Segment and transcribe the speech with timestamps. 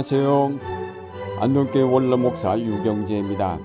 [0.00, 0.58] 안녕하세요.
[1.40, 3.58] 안동교회 원로 목사 유경재입니다.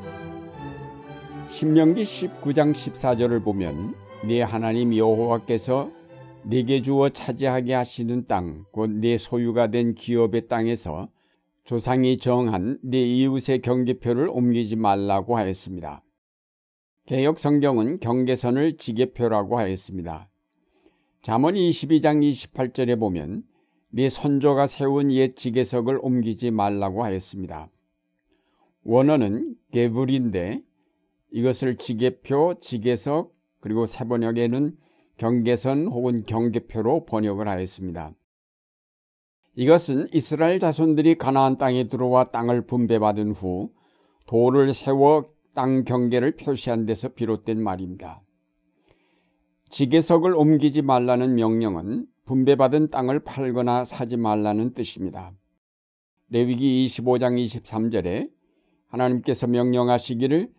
[1.47, 3.95] 신명기 19장 14절을 보면
[4.27, 5.89] 네 하나님 여호와께서
[6.43, 11.07] 네게 주어 차지하게 하시는 땅, 곧 네 소유가 된 기업의 땅에서
[11.63, 16.03] 조상이 정한 네 이웃의 경계표를 옮기지 말라고 하였습니다.
[17.05, 20.27] 개혁 성경은 경계선을 지계표라고 하였습니다.
[21.21, 23.43] 잠언 22장 28절에 보면
[23.89, 27.69] 네 선조가 세운 옛 지계석을 옮기지 말라고 하였습니다.
[28.83, 30.61] 원어는 개불인데
[31.31, 34.77] 이것을 지계표, 지계석 그리고 세번역에는
[35.17, 38.13] 경계선 혹은 경계표로 번역을 하였습니다.
[39.55, 43.71] 이것은 이스라엘 자손들이 가나안 땅에 들어와 땅을 분배받은 후
[44.27, 48.21] 돌을 세워 땅 경계를 표시한 데서 비롯된 말입니다.
[49.69, 55.31] 지계석을 옮기지 말라는 명령은 분배받은 땅을 팔거나 사지 말라는 뜻입니다.
[56.29, 58.31] 레위기 25장 23절에
[58.87, 60.51] 하나님께서 명령하시기를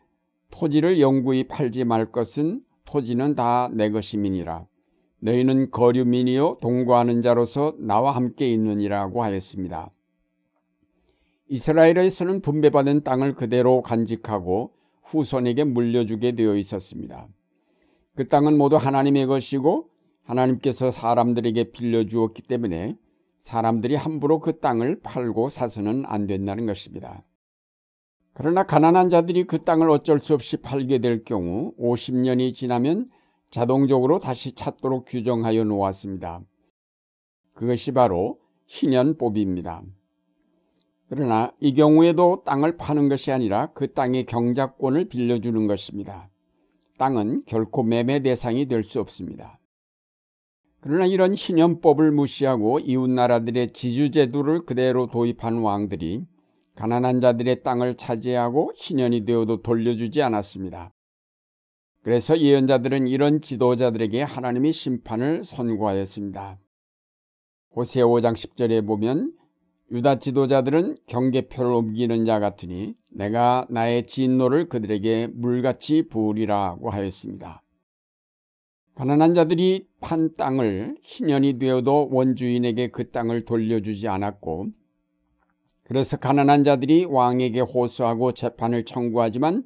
[0.51, 4.67] 토지를 영구히 팔지 말 것은 토지는 다 내 것임이니라.
[5.19, 9.91] 너희는 거류민이요 동거하는 자로서 나와 함께 있느니라고 하였습니다.
[11.49, 17.29] 이스라엘에서는 분배받은 땅을 그대로 간직하고 후손에게 물려주게 되어 있었습니다.
[18.15, 19.89] 그 땅은 모두 하나님의 것이고
[20.27, 22.97] 하나님께서 사람들에게 빌려주었기 때문에
[23.43, 27.23] 사람들이 함부로 그 땅을 팔고 사서는 안 된다는 것입니다.
[28.35, 33.09] 그러나 가난한 자들이 그 땅을 어쩔 수 없이 팔게 될 경우 50년이 지나면
[33.51, 36.43] 자동적으로 다시 찾도록 규정하여 놓았습니다.
[37.55, 39.83] 그것이 바로 희년법입니다.
[41.09, 46.29] 그러나 이 경우에도 땅을 파는 것이 아니라 그 땅의 경작권을 빌려주는 것입니다.
[46.99, 49.56] 땅은 결코 매매 대상이 될 수 없습니다.
[50.87, 56.25] 그러나 이런 희년법을 무시하고 이웃 나라들의 지주제도를 그대로 도입한 왕들이
[56.77, 60.93] 가난한 자들의 땅을 차지하고 희년이 되어도 돌려주지 않았습니다.
[62.03, 66.61] 그래서 예언자들은 이런 지도자들에게 하나님의 심판을 선고하였습니다.
[67.75, 69.33] 호세 5장 10절에 보면
[69.91, 77.65] 유다 지도자들은 경계표를 옮기는 자 같으니 내가 나의 진노를 그들에게 물같이 부으리라고 하였습니다.
[78.97, 84.69] 가난한 자들이 판 땅을 희년이 되어도 원주인에게 그 땅을 돌려주지 않았고
[85.85, 89.65] 그래서 가난한 자들이 왕에게 호소하고 재판을 청구하지만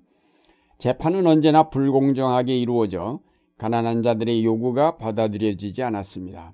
[0.79, 3.21] 재판은 언제나 불공정하게 이루어져
[3.57, 6.53] 가난한 자들의 요구가 받아들여지지 않았습니다.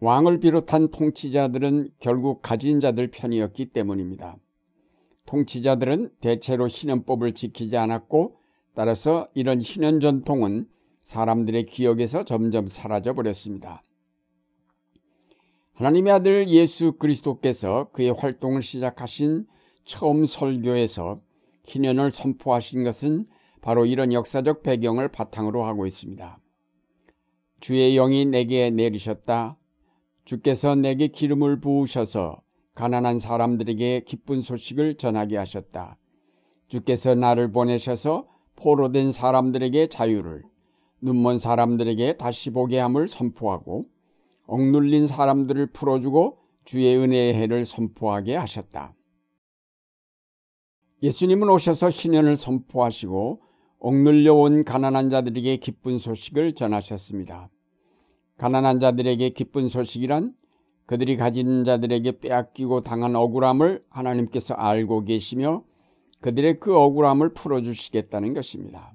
[0.00, 4.36] 왕을 비롯한 통치자들은 결국 가진 자들 편이었기 때문입니다.
[5.26, 8.36] 통치자들은 대체로 희년법을 지키지 않았고
[8.74, 10.68] 따라서 이런 희년 전통은
[11.04, 13.82] 사람들의 기억에서 점점 사라져 버렸습니다.
[15.74, 19.46] 하나님의 아들 예수 그리스도께서 그의 활동을 시작하신
[19.84, 21.20] 처음 설교에서
[21.66, 23.26] 희년을 선포하신 것은
[23.60, 26.38] 바로 이런 역사적 배경을 바탕으로 하고 있습니다.
[27.60, 29.56] 주의 영이 내게 내리셨다.
[30.24, 32.40] 주께서 내게 기름을 부으셔서
[32.74, 35.96] 가난한 사람들에게 기쁜 소식을 전하게 하셨다.
[36.68, 40.42] 주께서 나를 보내셔서 포로된 사람들에게 자유를,
[41.04, 43.84] 눈먼 사람들에게 다시 보게 함을 선포하고
[44.46, 48.94] 억눌린 사람들을 풀어주고 주의 은혜의 해를 선포하게 하셨다.
[51.02, 53.42] 예수님은 오셔서 희년을 선포하시고
[53.80, 57.50] 억눌려 온 가난한 자들에게 기쁜 소식을 전하셨습니다.
[58.38, 60.34] 가난한 자들에게 기쁜 소식이란
[60.86, 65.64] 그들이 가진 자들에게 빼앗기고 당한 억울함을 하나님께서 알고 계시며
[66.22, 68.94] 그들의 그 억울함을 풀어주시겠다는 것입니다.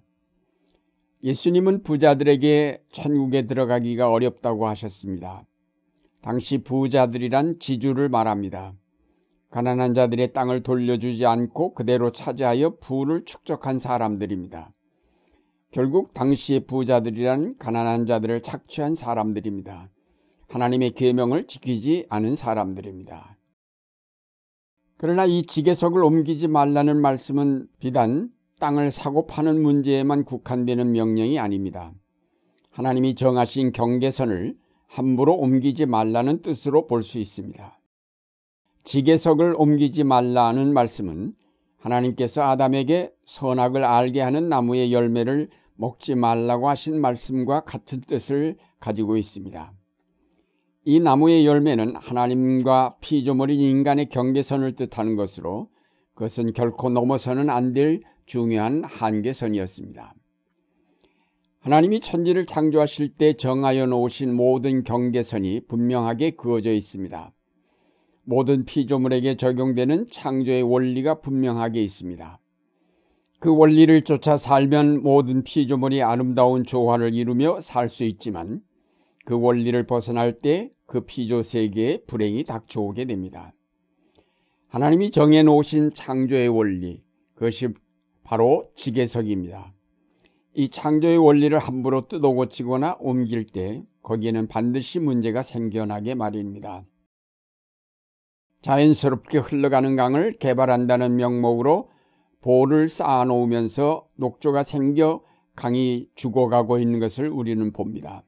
[1.24, 5.46] 예수님은 부자들에게 천국에 들어가기가 어렵다고 하셨습니다.
[6.22, 8.74] 당시 부자들이란 지주를 말합니다.
[9.50, 14.72] 가난한 자들의 땅을 돌려주지 않고 그대로 차지하여 부를 축적한 사람들입니다.
[15.72, 19.90] 결국 당시의 부자들이란 가난한 자들을 착취한 사람들입니다.
[20.48, 23.38] 하나님의 계명을 지키지 않은 사람들입니다.
[24.98, 28.30] 그러나 이 지게석을 옮기지 말라는 말씀은 비단
[28.60, 31.92] 땅을 사고 파는 문제에만 국한되는 명령이 아닙니다.
[32.72, 34.56] 하나님이 정하신 경계선을
[34.88, 37.80] 함부로 옮기지 말라는 뜻으로 볼 수 있습니다.
[38.84, 41.34] 지게석을 옮기지 말라는 말씀은
[41.78, 49.74] 하나님께서 아담에게 선악을 알게 하는 나무의 열매를 먹지 말라고 하신 말씀과 같은 뜻을 가지고 있습니다.
[50.86, 55.70] 이 나무의 열매는 하나님과 피조물인 인간의 경계선을 뜻하는 것으로
[56.16, 60.14] 그것은 결코 넘어서는 안 될 중요한 한계선이었습니다.
[61.60, 67.34] 하나님이 천지를 창조하실 때 정하여 놓으신 모든 경계선이 분명하게 그어져 있습니다.
[68.24, 72.40] 모든 피조물에게 적용되는 창조의 원리가 분명하게 있습니다.
[73.40, 78.62] 그 원리를 쫓아 살면 모든 피조물이 아름다운 조화를 이루며 살 수 있지만
[79.26, 83.54] 그 원리를 벗어날 때 그 피조 세계에 불행이 닥쳐오게 됩니다.
[84.70, 87.04] 하나님이 정해놓으신 창조의 원리,
[87.36, 87.70] 그것이
[88.30, 89.74] 바로 지계석입니다.
[90.54, 96.86] 이 창조의 원리를 함부로 뜯어고치거나 옮길 때 거기에는 반드시 문제가 생겨나게 마련입니다.
[98.62, 101.90] 자연스럽게 흘러가는 강을 개발한다는 명목으로
[102.42, 105.24] 볼을 쌓아놓으면서 녹조가 생겨
[105.56, 108.24] 강이 죽어가고 있는 것을 우리는 봅니다.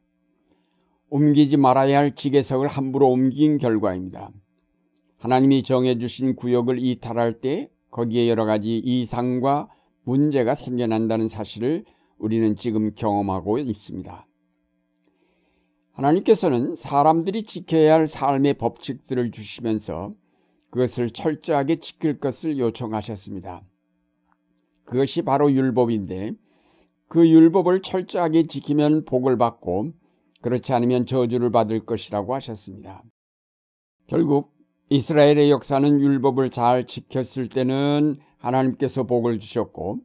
[1.12, 4.32] 옮기지 말아야 할 지게석을 함부로 옮긴 결과입니다.
[5.20, 9.70] 하나님이 정해주신 구역을 이탈할 때 거기에 여러 가지 이상과
[10.12, 11.86] 문제가 생겨난다는 사실을
[12.18, 14.28] 우리는 지금 경험하고 있습니다.
[15.94, 20.14] 하나님께서는 사람들이 지켜야 할 삶의 법칙들을 주시면서
[20.70, 23.62] 그것을 철저하게 지킬 것을 요청하셨습니다.
[24.84, 26.34] 그것이 바로 율법인데
[27.08, 29.94] 그 율법을 철저하게 지키면 복을 받고
[30.42, 33.04] 그렇지 않으면 저주를 받을 것이라고 하셨습니다.
[34.08, 34.54] 결국
[34.90, 40.00] 이스라엘의 역사는 율법을 잘 지켰을 때는 하나님께서 복을 주셨고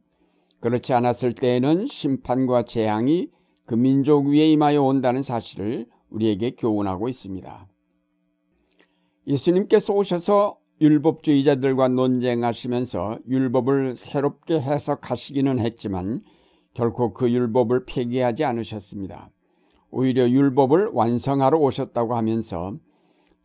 [0.61, 3.29] 그렇지 않았을 때에는 심판과 재앙이
[3.67, 7.69] 그 민족 위에 임하여 온다는 사실을 우리에게 교훈하고 있습니다.
[9.27, 16.23] 예수님께서 오셔서 율법주의자들과 논쟁하시면서 율법을 새롭게 해석하시기는 했지만
[16.75, 19.31] 결코 그 율법을 폐기하지 않으셨습니다.
[19.91, 22.77] 오히려 율법을 완성하러 오셨다고 하면서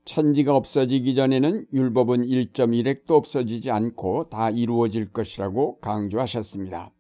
[0.05, 6.91] 천지가 없어지기 전에는 율법은 1.1핵도 없어지지 않고 다 이루어질 것이라고 강조하셨습니다.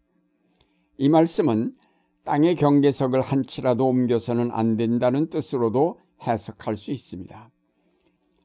[0.97, 1.73] 이 말씀은
[2.23, 7.49] 땅의 경계석을 한 치라도 옮겨서는 안 된다는 뜻으로도 해석할 수 있습니다.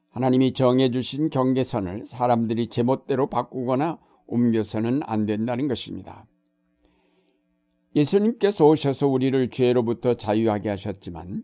[0.09, 6.25] 하나님이 정해주신 경계선을 사람들이 제멋대로 바꾸거나 옮겨서는 안 된다는 것입니다.
[7.95, 11.43] 예수님께서 오셔서 우리를 죄로부터 자유하게 하셨지만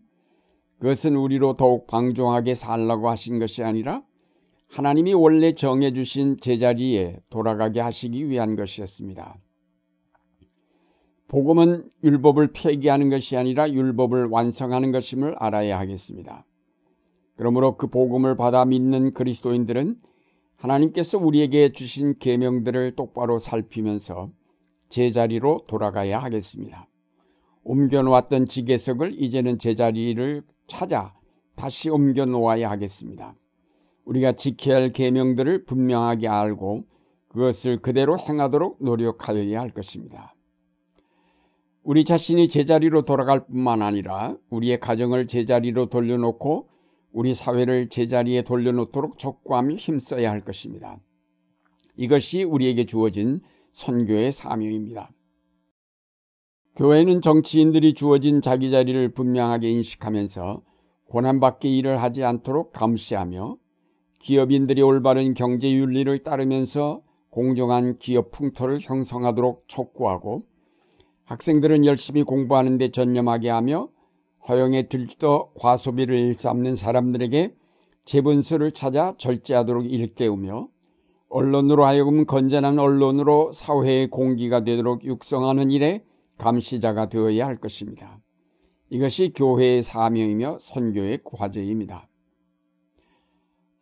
[0.78, 4.02] 그것은 우리로 더욱 방종하게 살라고 하신 것이 아니라
[4.68, 9.38] 하나님이 원래 정해주신 제자리에 돌아가게 하시기 위한 것이었습니다.
[11.28, 16.44] 복음은 율법을 폐기하는 것이 아니라 율법을 완성하는 것임을 알아야 하겠습니다.
[17.36, 19.96] 그러므로 그 복음을 받아 믿는 그리스도인들은
[20.56, 24.30] 하나님께서 우리에게 주신 계명들을 똑바로 살피면서
[24.88, 26.88] 제자리로 돌아가야 하겠습니다.
[27.64, 31.14] 옮겨 놓았던 지게석을 이제는 제자리를 찾아
[31.56, 33.34] 다시 옮겨 놓아야 하겠습니다.
[34.04, 36.84] 우리가 지켜야 할 계명들을 분명하게 알고
[37.28, 40.34] 그것을 그대로 행하도록 노력하여야 할 것입니다.
[41.82, 46.68] 우리 자신이 제자리로 돌아갈 뿐만 아니라 우리의 가정을 제자리로 돌려놓고
[47.12, 50.98] 우리 사회를 제자리에 돌려놓도록 촉구하며 힘써야 할 것입니다.
[51.96, 53.40] 이것이 우리에게 주어진
[53.72, 55.10] 선교의 사명입니다.
[56.76, 60.60] 교회는 정치인들이 주어진 자기 자리를 분명하게 인식하면서
[61.08, 63.56] 고난받게 일을 하지 않도록 감시하며
[64.18, 67.00] 기업인들이 올바른 경제 윤리를 따르면서
[67.30, 70.42] 공정한 기업 풍토를 형성하도록 촉구하고
[71.26, 73.88] 학생들은 열심히 공부하는 데 전념하게 하며
[74.48, 77.54] 허용에 들떠 과소비를 일삼는 사람들에게
[78.04, 80.66] 재분수를 찾아 절제하도록 일깨우며
[81.28, 86.02] 언론으로 하여금 건전한 언론으로 사회의 공기가 되도록 육성하는 일에
[86.38, 88.20] 감시자가 되어야 할 것입니다.
[88.90, 92.08] 이것이 교회의 사명이며 선교의 과제입니다.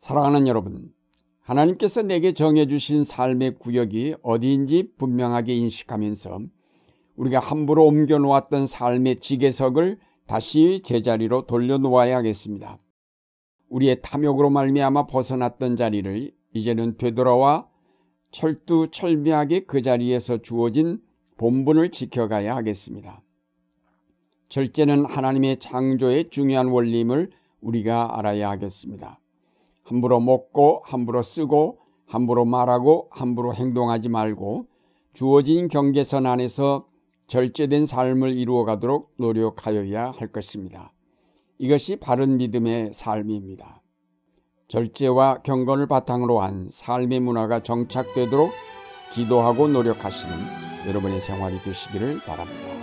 [0.00, 0.92] 사랑하는 여러분,
[1.40, 6.40] 하나님께서 내게 정해주신 삶의 구역이 어디인지 분명하게 인식하면서
[7.16, 12.78] 우리가 함부로 옮겨놓았던 삶의 지게석을 다시 제자리로 돌려놓아야 하겠습니다.
[13.68, 17.68] 우리의 탐욕으로 말미암아 벗어났던 자리를 이제는 되돌아와
[18.30, 21.00] 철두철미하게 그 자리에서 주어진
[21.42, 23.20] 본분을 지켜가야 하겠습니다.
[24.48, 29.18] 절제는 하나님의 창조의 중요한 원리임을 우리가 알아야 하겠습니다.
[29.82, 34.66] 함부로 먹고 함부로 쓰고 함부로 말하고 함부로 행동하지 말고
[35.14, 36.86] 주어진 경계선 안에서
[37.26, 40.92] 절제된 삶을 이루어 가도록 노력하여야 할 것입니다.
[41.58, 43.82] 이것이 바른 믿음의 삶입니다.
[44.68, 48.52] 절제와 경건을 바탕으로 한 삶의 문화가 정착되도록
[49.12, 52.81] 기도하고 노력하시는 여러분의 생활이 되시기를 바랍니다.